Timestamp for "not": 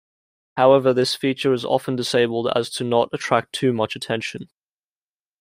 2.83-3.09